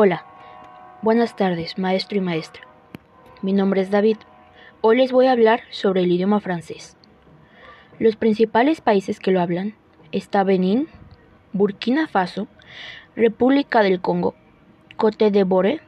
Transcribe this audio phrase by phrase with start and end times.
[0.00, 0.24] Hola,
[1.02, 2.62] buenas tardes, maestro y maestra.
[3.42, 4.18] Mi nombre es David.
[4.80, 6.96] Hoy les voy a hablar sobre el idioma francés.
[7.98, 9.74] Los principales países que lo hablan
[10.12, 10.86] está Benín,
[11.52, 12.46] Burkina Faso,
[13.16, 14.36] República del Congo,
[14.96, 15.80] Côte d'Ivoire,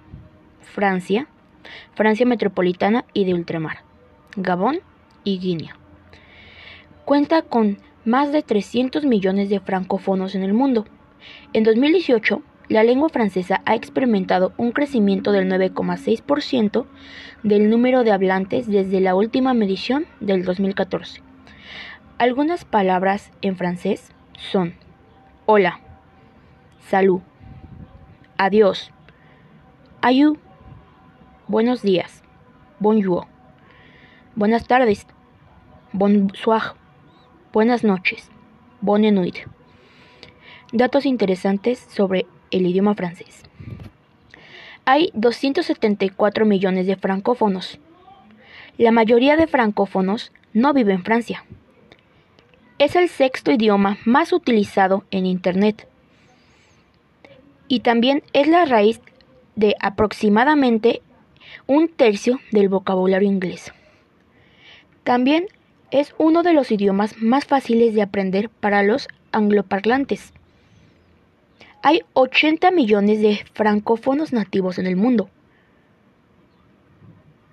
[0.60, 1.28] Francia,
[1.94, 3.84] Francia metropolitana y de ultramar,
[4.34, 4.80] Gabón
[5.22, 5.76] y Guinea.
[7.04, 10.84] Cuenta con más de 300 millones de francófonos en el mundo.
[11.52, 16.86] En 2018 la lengua francesa ha experimentado un crecimiento del 9,6%
[17.42, 21.20] del número de hablantes desde la última medición del 2014.
[22.18, 24.74] Algunas palabras en francés son
[25.46, 25.80] hola,
[26.78, 27.22] salud,
[28.38, 28.92] adiós,
[30.00, 30.38] ayú,
[31.48, 32.22] buenos días,
[32.78, 33.26] bonjour,
[34.36, 35.08] buenas tardes,
[35.92, 36.74] bonsoir,
[37.52, 38.30] buenas noches,
[38.80, 39.38] bonne nuit.
[40.72, 43.42] Datos interesantes sobre el idioma francés.
[44.84, 47.78] Hay 274 millones de francófonos.
[48.78, 51.44] La mayoría de francófonos no vive en Francia.
[52.78, 55.86] Es el sexto idioma más utilizado en Internet.
[57.68, 59.00] Y también es la raíz
[59.54, 61.02] de aproximadamente
[61.66, 63.72] un tercio del vocabulario inglés.
[65.04, 65.46] También
[65.90, 70.32] es uno de los idiomas más fáciles de aprender para los angloparlantes.
[71.82, 75.30] Hay 80 millones de francófonos nativos en el mundo.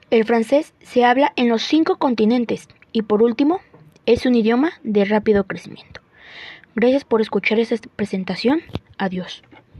[0.09, 3.59] El francés se habla en los cinco continentes y por último
[4.06, 6.02] es un idioma de rápido crecimiento.
[6.75, 8.61] Gracias por escuchar esta presentación.
[8.97, 9.44] Adiós.